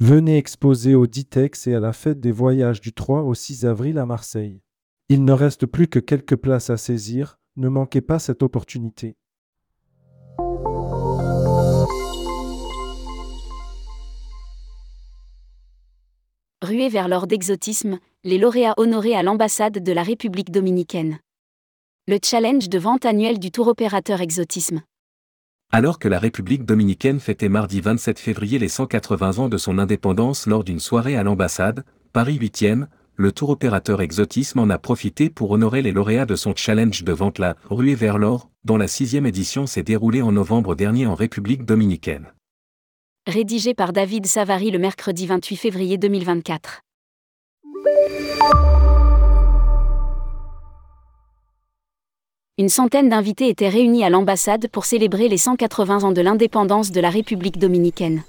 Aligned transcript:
Venez 0.00 0.36
exposer 0.36 0.94
au 0.94 1.08
Ditex 1.08 1.66
et 1.66 1.74
à 1.74 1.80
la 1.80 1.92
fête 1.92 2.20
des 2.20 2.30
voyages 2.30 2.80
du 2.80 2.92
3 2.92 3.22
au 3.22 3.34
6 3.34 3.66
avril 3.66 3.98
à 3.98 4.06
Marseille. 4.06 4.62
Il 5.08 5.24
ne 5.24 5.32
reste 5.32 5.66
plus 5.66 5.88
que 5.88 5.98
quelques 5.98 6.36
places 6.36 6.70
à 6.70 6.76
saisir, 6.76 7.40
ne 7.56 7.68
manquez 7.68 8.00
pas 8.00 8.20
cette 8.20 8.44
opportunité. 8.44 9.16
Ruée 16.62 16.88
vers 16.88 17.08
l'or 17.08 17.26
d'exotisme, 17.26 17.98
les 18.22 18.38
lauréats 18.38 18.74
honorés 18.76 19.16
à 19.16 19.24
l'ambassade 19.24 19.82
de 19.82 19.92
la 19.92 20.04
République 20.04 20.52
dominicaine. 20.52 21.18
Le 22.06 22.18
challenge 22.24 22.68
de 22.68 22.78
vente 22.78 23.04
annuel 23.04 23.40
du 23.40 23.50
tour 23.50 23.66
opérateur 23.66 24.20
exotisme. 24.20 24.80
Alors 25.70 25.98
que 25.98 26.08
la 26.08 26.18
République 26.18 26.64
dominicaine 26.64 27.20
fêtait 27.20 27.50
mardi 27.50 27.82
27 27.82 28.18
février 28.18 28.58
les 28.58 28.68
180 28.68 29.38
ans 29.38 29.48
de 29.50 29.58
son 29.58 29.78
indépendance 29.78 30.46
lors 30.46 30.64
d'une 30.64 30.80
soirée 30.80 31.14
à 31.14 31.22
l'ambassade, 31.22 31.84
Paris 32.14 32.38
8e, 32.38 32.86
le 33.16 33.32
tour 33.32 33.50
opérateur 33.50 34.00
Exotisme 34.00 34.60
en 34.60 34.70
a 34.70 34.78
profité 34.78 35.28
pour 35.28 35.50
honorer 35.50 35.82
les 35.82 35.92
lauréats 35.92 36.24
de 36.24 36.36
son 36.36 36.54
challenge 36.56 37.04
de 37.04 37.12
vente 37.12 37.38
la 37.38 37.54
Ruée 37.68 37.94
vers 37.94 38.16
l'or, 38.16 38.48
dont 38.64 38.78
la 38.78 38.88
sixième 38.88 39.26
édition 39.26 39.66
s'est 39.66 39.82
déroulée 39.82 40.22
en 40.22 40.32
novembre 40.32 40.74
dernier 40.74 41.06
en 41.06 41.14
République 41.14 41.66
dominicaine. 41.66 42.32
Rédigé 43.26 43.74
par 43.74 43.92
David 43.92 44.24
Savary 44.24 44.70
le 44.70 44.78
mercredi 44.78 45.26
28 45.26 45.56
février 45.56 45.98
2024. 45.98 46.80
Une 52.58 52.68
centaine 52.68 53.08
d'invités 53.08 53.48
étaient 53.48 53.68
réunis 53.68 54.02
à 54.02 54.10
l'ambassade 54.10 54.66
pour 54.72 54.84
célébrer 54.84 55.28
les 55.28 55.38
180 55.38 56.02
ans 56.02 56.10
de 56.10 56.20
l'indépendance 56.20 56.90
de 56.90 57.00
la 57.00 57.08
République 57.08 57.56
dominicaine. 57.56 58.24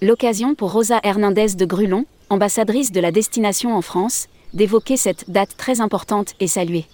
L'occasion 0.00 0.54
pour 0.54 0.72
Rosa 0.72 0.98
Hernandez 1.02 1.48
de 1.54 1.66
Grulon, 1.66 2.06
ambassadrice 2.30 2.90
de 2.90 3.00
la 3.00 3.12
destination 3.12 3.76
en 3.76 3.82
France, 3.82 4.28
d'évoquer 4.54 4.96
cette 4.96 5.30
date 5.30 5.58
très 5.58 5.82
importante 5.82 6.32
et 6.40 6.46
saluer. 6.46 6.86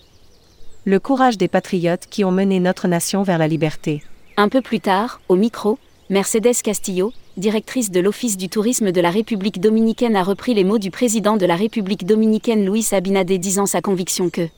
Le 0.84 0.98
courage 0.98 1.39
des 1.39 1.47
patriotes 1.47 2.07
qui 2.11 2.25
ont 2.25 2.33
mené 2.33 2.59
notre 2.59 2.89
nation 2.89 3.23
vers 3.23 3.39
la 3.39 3.47
liberté. 3.47 4.03
Un 4.37 4.48
peu 4.48 4.61
plus 4.61 4.81
tard, 4.81 5.20
au 5.29 5.37
micro, 5.37 5.79
Mercedes 6.09 6.62
Castillo, 6.64 7.12
directrice 7.37 7.92
de 7.92 8.01
l'Office 8.01 8.37
du 8.37 8.48
tourisme 8.48 8.91
de 8.91 9.01
la 9.01 9.11
République 9.11 9.61
dominicaine, 9.61 10.17
a 10.17 10.25
repris 10.25 10.55
les 10.55 10.64
mots 10.64 10.79
du 10.79 10.91
président 10.91 11.37
de 11.37 11.47
la 11.47 11.55
République 11.55 12.07
dominicaine 12.07 12.67
Luis 12.67 12.89
Abinader 12.91 13.39
disant 13.39 13.67
sa 13.67 13.81
conviction 13.81 14.31
que 14.31 14.48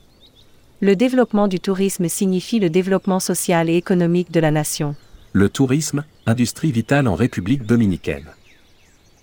le 0.83 0.97
développement 0.97 1.47
du 1.47 1.61
tourisme 1.61 2.09
signifie 2.09 2.59
le 2.59 2.69
développement 2.69 3.21
social 3.21 3.69
et 3.69 3.77
économique 3.77 4.33
de 4.33 4.41
la 4.41 4.51
nation. 4.51 4.95
Le 5.31 5.47
tourisme, 5.47 6.03
industrie 6.25 6.73
vitale 6.73 7.07
en 7.07 7.15
République 7.15 7.65
dominicaine. 7.65 8.25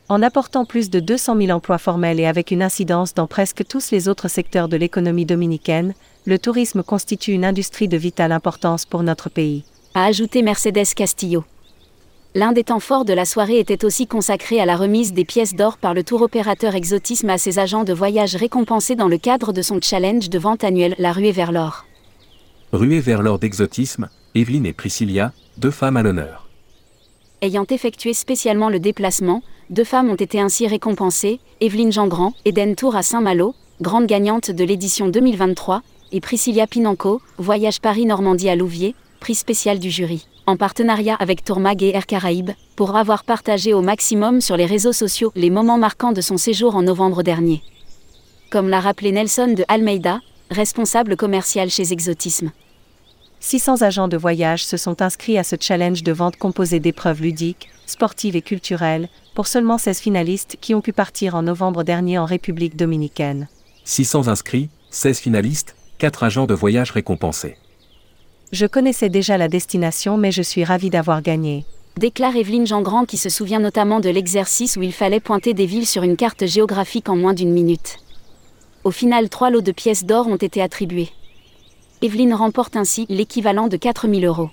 En 0.08 0.22
apportant 0.22 0.64
plus 0.64 0.88
de 0.88 1.00
200 1.00 1.36
000 1.36 1.50
emplois 1.50 1.76
formels 1.76 2.18
et 2.18 2.24
avec 2.24 2.50
une 2.50 2.62
incidence 2.62 3.12
dans 3.12 3.26
presque 3.26 3.66
tous 3.68 3.90
les 3.90 4.08
autres 4.08 4.28
secteurs 4.28 4.70
de 4.70 4.78
l'économie 4.78 5.26
dominicaine, 5.26 5.92
le 6.24 6.38
tourisme 6.38 6.82
constitue 6.82 7.32
une 7.32 7.44
industrie 7.44 7.88
de 7.88 7.98
vitale 7.98 8.32
importance 8.32 8.86
pour 8.86 9.02
notre 9.02 9.28
pays. 9.28 9.64
A 9.92 10.06
ajouté 10.06 10.40
Mercedes 10.40 10.94
Castillo. 10.96 11.44
L'un 12.36 12.52
des 12.52 12.62
temps 12.62 12.78
forts 12.78 13.04
de 13.04 13.12
la 13.12 13.24
soirée 13.24 13.58
était 13.58 13.84
aussi 13.84 14.06
consacré 14.06 14.60
à 14.60 14.64
la 14.64 14.76
remise 14.76 15.12
des 15.12 15.24
pièces 15.24 15.56
d'or 15.56 15.78
par 15.78 15.94
le 15.94 16.04
tour 16.04 16.22
opérateur 16.22 16.76
Exotisme 16.76 17.28
à 17.28 17.38
ses 17.38 17.58
agents 17.58 17.82
de 17.82 17.92
voyage 17.92 18.36
récompensés 18.36 18.94
dans 18.94 19.08
le 19.08 19.18
cadre 19.18 19.52
de 19.52 19.62
son 19.62 19.80
challenge 19.82 20.30
de 20.30 20.38
vente 20.38 20.62
annuel 20.62 20.94
La 20.98 21.10
Ruée 21.10 21.32
vers 21.32 21.50
l'or. 21.50 21.86
Ruée 22.72 23.00
vers 23.00 23.22
l'or 23.22 23.40
d'Exotisme, 23.40 24.08
Evelyne 24.36 24.64
et 24.64 24.72
Priscilla, 24.72 25.32
deux 25.58 25.72
femmes 25.72 25.96
à 25.96 26.04
l'honneur. 26.04 26.48
Ayant 27.42 27.66
effectué 27.68 28.12
spécialement 28.12 28.68
le 28.68 28.78
déplacement, 28.78 29.42
deux 29.68 29.82
femmes 29.82 30.08
ont 30.08 30.14
été 30.14 30.40
ainsi 30.40 30.68
récompensées, 30.68 31.40
Evelyne 31.60 31.90
Jean-Grand, 31.90 32.34
Eden 32.44 32.76
Tour 32.76 32.94
à 32.94 33.02
Saint-Malo, 33.02 33.56
grande 33.80 34.06
gagnante 34.06 34.52
de 34.52 34.62
l'édition 34.62 35.08
2023, 35.08 35.82
et 36.12 36.20
Priscilla 36.20 36.68
Pinanco, 36.68 37.20
Voyage 37.38 37.80
Paris-Normandie 37.80 38.50
à 38.50 38.54
Louviers, 38.54 38.94
prix 39.20 39.36
spécial 39.36 39.78
du 39.78 39.90
jury 39.90 40.26
en 40.46 40.56
partenariat 40.56 41.14
avec 41.20 41.44
Tourmag 41.44 41.82
et 41.82 41.94
Air 41.94 42.06
Caraïbes, 42.06 42.50
pour 42.74 42.96
avoir 42.96 43.22
partagé 43.22 43.72
au 43.72 43.82
maximum 43.82 44.40
sur 44.40 44.56
les 44.56 44.66
réseaux 44.66 44.92
sociaux 44.92 45.30
les 45.36 45.50
moments 45.50 45.78
marquants 45.78 46.12
de 46.12 46.20
son 46.20 46.38
séjour 46.38 46.74
en 46.74 46.82
novembre 46.82 47.22
dernier. 47.22 47.62
Comme 48.50 48.68
l'a 48.68 48.80
rappelé 48.80 49.12
Nelson 49.12 49.54
de 49.56 49.64
Almeida, 49.68 50.20
responsable 50.50 51.16
commercial 51.16 51.70
chez 51.70 51.92
Exotisme. 51.92 52.50
600 53.38 53.82
agents 53.82 54.08
de 54.08 54.16
voyage 54.16 54.64
se 54.64 54.76
sont 54.76 55.00
inscrits 55.02 55.38
à 55.38 55.44
ce 55.44 55.56
challenge 55.58 56.02
de 56.02 56.12
vente 56.12 56.36
composé 56.36 56.80
d'épreuves 56.80 57.22
ludiques, 57.22 57.68
sportives 57.86 58.34
et 58.34 58.42
culturelles, 58.42 59.08
pour 59.34 59.46
seulement 59.46 59.78
16 59.78 60.00
finalistes 60.00 60.56
qui 60.60 60.74
ont 60.74 60.80
pu 60.80 60.92
partir 60.92 61.36
en 61.36 61.42
novembre 61.42 61.84
dernier 61.84 62.18
en 62.18 62.24
République 62.24 62.76
dominicaine. 62.76 63.48
600 63.84 64.26
inscrits, 64.28 64.68
16 64.90 65.20
finalistes, 65.20 65.76
4 65.98 66.24
agents 66.24 66.46
de 66.46 66.54
voyage 66.54 66.90
récompensés. 66.90 67.56
Je 68.52 68.66
connaissais 68.66 69.08
déjà 69.08 69.38
la 69.38 69.46
destination 69.46 70.16
mais 70.16 70.32
je 70.32 70.42
suis 70.42 70.64
ravie 70.64 70.90
d'avoir 70.90 71.22
gagné. 71.22 71.64
Déclare 71.96 72.36
Evelyne 72.36 72.66
Jean-Grand 72.66 73.04
qui 73.04 73.16
se 73.16 73.28
souvient 73.28 73.60
notamment 73.60 74.00
de 74.00 74.08
l'exercice 74.08 74.76
où 74.76 74.82
il 74.82 74.92
fallait 74.92 75.20
pointer 75.20 75.54
des 75.54 75.66
villes 75.66 75.86
sur 75.86 76.02
une 76.02 76.16
carte 76.16 76.46
géographique 76.46 77.08
en 77.08 77.16
moins 77.16 77.34
d'une 77.34 77.52
minute. 77.52 77.98
Au 78.82 78.90
final, 78.90 79.28
trois 79.28 79.50
lots 79.50 79.60
de 79.60 79.70
pièces 79.70 80.04
d'or 80.04 80.26
ont 80.26 80.36
été 80.36 80.60
attribués. 80.62 81.10
Evelyne 82.02 82.34
remporte 82.34 82.76
ainsi 82.76 83.06
l'équivalent 83.08 83.68
de 83.68 83.76
4000 83.76 84.24
euros. 84.24 84.50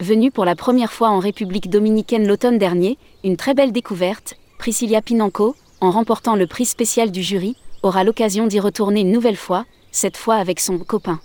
Venue 0.00 0.30
pour 0.30 0.44
la 0.44 0.56
première 0.56 0.92
fois 0.92 1.08
en 1.08 1.18
République 1.18 1.70
dominicaine 1.70 2.26
l'automne 2.26 2.58
dernier, 2.58 2.98
une 3.24 3.36
très 3.36 3.54
belle 3.54 3.72
découverte, 3.72 4.34
Priscilla 4.58 5.00
Pinanco, 5.00 5.54
en 5.80 5.90
remportant 5.92 6.36
le 6.36 6.46
prix 6.46 6.66
spécial 6.66 7.10
du 7.10 7.22
jury, 7.22 7.56
aura 7.82 8.04
l'occasion 8.04 8.46
d'y 8.46 8.60
retourner 8.60 9.00
une 9.00 9.12
nouvelle 9.12 9.36
fois, 9.36 9.64
cette 9.92 10.16
fois 10.16 10.34
avec 10.34 10.60
son 10.60 10.78
copain. 10.78 11.20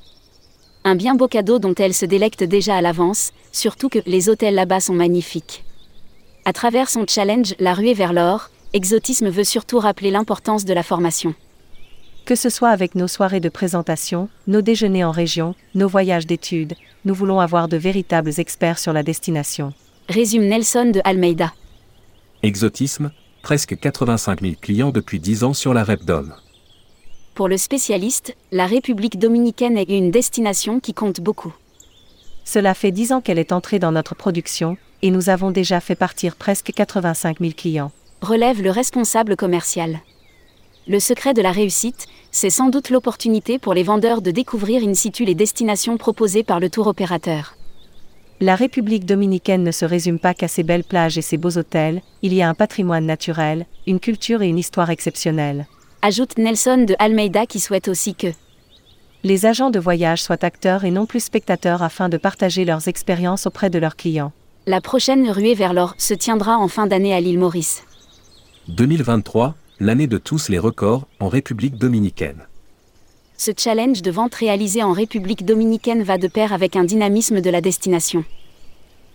Un 0.86 0.96
bien 0.96 1.16
beau 1.16 1.30
cadeau 1.30 1.60
dont 1.60 1.74
elle 1.76 1.94
se 1.94 2.06
délecte 2.06 2.44
déjà 2.44 2.76
à 2.76 2.82
l'avance, 2.82 3.32
surtout 3.54 3.88
que 3.88 4.00
les 4.06 4.28
hôtels 4.28 4.56
là-bas 4.56 4.82
sont 4.82 4.94
magnifiques. 4.94 5.64
À 6.44 6.52
travers 6.52 6.90
son 6.90 7.06
challenge 7.08 7.56
La 7.60 7.74
ruée 7.74 7.94
vers 7.94 8.12
l'or, 8.12 8.50
Exotisme 8.74 9.30
veut 9.30 9.46
surtout 9.46 9.80
rappeler 9.80 10.12
l'importance 10.12 10.66
de 10.66 10.74
la 10.74 10.84
formation. 10.84 11.36
Que 12.26 12.36
ce 12.36 12.50
soit 12.50 12.70
avec 12.70 12.96
nos 12.96 13.08
soirées 13.08 13.40
de 13.40 13.50
présentation, 13.50 14.28
nos 14.48 14.62
déjeuners 14.62 15.06
en 15.06 15.12
région, 15.12 15.56
nos 15.74 15.88
voyages 15.88 16.28
d'études, 16.28 16.74
nous 17.06 17.14
voulons 17.14 17.40
avoir 17.40 17.68
de 17.68 17.78
véritables 17.78 18.32
experts 18.38 18.80
sur 18.80 18.92
la 18.92 19.04
destination. 19.04 19.74
Résume 20.10 20.48
Nelson 20.48 20.92
de 20.94 21.02
Almeida. 21.06 21.54
Exotisme, 22.42 23.12
presque 23.42 23.78
85 23.80 24.42
000 24.42 24.54
clients 24.60 24.92
depuis 24.92 25.20
10 25.20 25.44
ans 25.46 25.54
sur 25.54 25.74
la 25.74 25.84
REPDOM. 25.84 26.34
Pour 27.36 27.48
le 27.48 27.58
spécialiste, 27.58 28.36
la 28.52 28.68
République 28.68 29.18
dominicaine 29.18 29.76
est 29.76 29.90
une 29.90 30.12
destination 30.12 30.80
qui 30.80 30.94
compte 30.94 31.20
beaucoup. 31.20 31.52
Cela 32.46 32.76
fait 32.76 32.92
dix 32.92 33.12
ans 33.12 33.22
qu'elle 33.22 33.40
est 33.40 33.52
entrée 33.52 33.80
dans 33.80 33.92
notre 33.92 34.14
production, 34.14 34.78
et 35.02 35.10
nous 35.10 35.30
avons 35.30 35.50
déjà 35.50 35.80
fait 35.80 35.96
partir 35.96 36.36
presque 36.36 36.72
85 36.72 37.40
000 37.40 37.54
clients. 37.58 37.92
Relève 38.22 38.62
le 38.62 38.70
responsable 38.70 39.36
commercial. 39.36 40.02
Le 40.88 41.00
secret 41.00 41.34
de 41.34 41.42
la 41.42 41.52
réussite, 41.52 42.06
c'est 42.30 42.52
sans 42.52 42.70
doute 42.70 42.92
l'opportunité 42.92 43.58
pour 43.58 43.74
les 43.74 43.84
vendeurs 43.84 44.22
de 44.22 44.30
découvrir 44.30 44.84
in 44.88 44.94
situ 44.94 45.26
les 45.26 45.34
destinations 45.34 45.98
proposées 45.98 46.44
par 46.44 46.60
le 46.60 46.70
tour 46.70 46.86
opérateur. 46.86 47.56
La 48.42 48.56
République 48.56 49.06
dominicaine 49.06 49.64
ne 49.64 49.72
se 49.72 49.86
résume 49.86 50.20
pas 50.20 50.36
qu'à 50.36 50.48
ses 50.48 50.64
belles 50.64 50.84
plages 50.84 51.18
et 51.18 51.24
ses 51.24 51.38
beaux 51.38 51.58
hôtels, 51.58 52.04
il 52.22 52.32
y 52.32 52.44
a 52.44 52.50
un 52.50 52.54
patrimoine 52.54 53.08
naturel, 53.08 53.66
une 53.88 54.00
culture 54.00 54.44
et 54.44 54.50
une 54.50 54.60
histoire 54.60 54.92
exceptionnelles 54.92 55.66
ajoute 56.04 56.38
Nelson 56.38 56.84
de 56.86 56.96
Almeida 57.00 57.46
qui 57.46 57.62
souhaite 57.62 57.88
aussi 57.88 58.14
que 58.14 58.28
les 59.24 59.46
agents 59.46 59.70
de 59.70 59.80
voyage 59.80 60.22
soient 60.22 60.44
acteurs 60.44 60.84
et 60.84 60.92
non 60.92 61.06
plus 61.06 61.22
spectateurs 61.22 61.82
afin 61.82 62.10
de 62.10 62.18
partager 62.18 62.66
leurs 62.66 62.90
expériences 62.90 63.48
auprès 63.48 63.70
de 63.70 63.80
leurs 63.80 63.96
clients. 63.96 64.34
La 64.68 64.82
prochaine 64.82 65.32
ruée 65.32 65.54
vers 65.54 65.74
l'or 65.74 65.96
se 65.98 66.14
tiendra 66.14 66.58
en 66.58 66.68
fin 66.68 66.88
d'année 66.88 67.14
à 67.14 67.22
l'île 67.22 67.40
Maurice. 67.40 67.84
2023, 68.68 69.56
l'année 69.80 70.08
de 70.08 70.18
tous 70.18 70.50
les 70.50 70.60
records 70.60 71.08
en 71.22 71.30
République 71.30 71.78
dominicaine. 71.78 72.48
Ce 73.38 73.52
challenge 73.58 74.02
de 74.02 74.12
vente 74.12 74.36
réalisé 74.36 74.84
en 74.84 74.92
République 74.92 75.46
dominicaine 75.46 76.04
va 76.04 76.18
de 76.18 76.28
pair 76.28 76.52
avec 76.52 76.76
un 76.76 76.84
dynamisme 76.84 77.40
de 77.40 77.50
la 77.50 77.62
destination. 77.62 78.26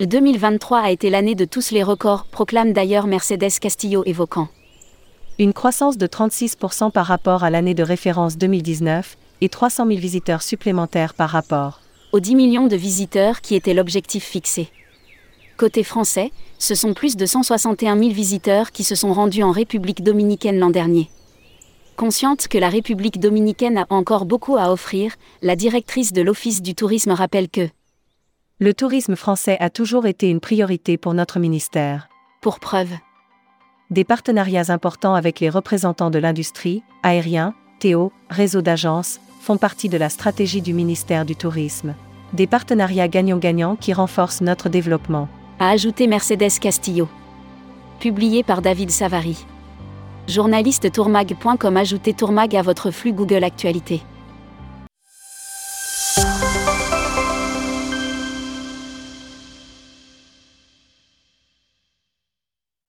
2023 0.01 0.79
a 0.79 0.91
été 0.91 1.11
l'année 1.11 1.35
de 1.35 1.45
tous 1.45 1.71
les 1.71 1.83
records, 1.83 2.25
proclame 2.31 2.73
d'ailleurs 2.73 3.07
Mercedes 3.07 3.59
Castillo 3.61 4.05
évoquant 4.07 4.49
une 5.41 5.53
croissance 5.53 5.97
de 5.97 6.07
36% 6.09 6.91
par 6.91 7.07
rapport 7.07 7.45
à 7.45 7.51
l'année 7.51 7.75
de 7.75 7.85
référence 7.85 8.37
2019 8.39 9.17
et 9.41 9.49
300 9.49 9.87
000 9.87 10.01
visiteurs 10.01 10.43
supplémentaires 10.43 11.15
par 11.15 11.31
rapport 11.31 11.81
aux 12.13 12.21
10 12.21 12.35
millions 12.35 12.67
de 12.67 12.75
visiteurs 12.75 13.41
qui 13.41 13.55
était 13.55 13.75
l'objectif 13.75 14.25
fixé. 14.25 14.69
Côté 15.57 15.85
français, 15.85 16.33
ce 16.59 16.75
sont 16.75 16.93
plus 16.95 17.17
de 17.17 17.27
161 17.27 17.99
000 17.99 18.11
visiteurs 18.11 18.73
qui 18.73 18.83
se 18.83 18.95
sont 18.95 19.13
rendus 19.13 19.43
en 19.43 19.53
République 19.53 20.03
dominicaine 20.03 20.59
l'an 20.59 20.71
dernier. 20.71 21.11
Consciente 21.97 22.49
que 22.49 22.59
la 22.59 22.69
République 22.69 23.21
dominicaine 23.21 23.79
a 23.79 23.87
encore 23.91 24.25
beaucoup 24.25 24.57
à 24.57 24.73
offrir, 24.73 25.15
la 25.43 25.55
directrice 25.55 26.13
de 26.13 26.23
l'Office 26.23 26.63
du 26.63 26.75
tourisme 26.75 27.13
rappelle 27.13 27.49
que 27.49 27.69
le 28.59 28.75
tourisme 28.75 29.15
français 29.15 29.57
a 29.61 29.71
toujours 29.71 30.07
été 30.07 30.29
une 30.31 30.41
priorité 30.41 30.97
pour 30.97 31.15
notre 31.15 31.39
ministère. 31.39 32.09
Pour 32.41 32.59
preuve, 32.59 32.91
Des 33.91 34.05
partenariats 34.05 34.69
importants 34.69 35.15
avec 35.15 35.41
les 35.41 35.49
représentants 35.49 36.11
de 36.11 36.19
l'industrie, 36.19 36.83
aérien, 37.03 37.55
Théo, 37.79 38.13
réseau 38.29 38.61
d'agences, 38.61 39.19
font 39.41 39.57
partie 39.57 39.89
de 39.89 39.97
la 39.97 40.11
stratégie 40.11 40.61
du 40.61 40.75
ministère 40.75 41.25
du 41.25 41.35
Tourisme. 41.35 41.95
Des 42.35 42.47
partenariats 42.47 43.09
gagnant-gagnant 43.09 43.77
qui 43.77 43.95
renforcent 43.95 44.43
notre 44.43 44.69
développement. 44.69 45.27
A 45.59 45.71
ajouté 45.71 46.07
Mercedes 46.07 46.59
Castillo. 46.61 47.09
Publié 47.99 48.43
par 48.43 48.61
David 48.61 48.91
Savary. 48.91 49.47
Journaliste 50.27 50.93
tourmag.com 50.93 51.77
Ajoutez 51.79 52.13
Tourmag 52.13 52.55
à 52.57 52.61
votre 52.61 52.91
flux 52.91 53.15
Google 53.15 53.43
Actualité. 53.43 54.03